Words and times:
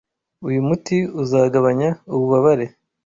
Uyu 0.47 0.59
muti 0.67 0.97
uzagabanya 1.21 1.89
ububabare. 2.13 2.65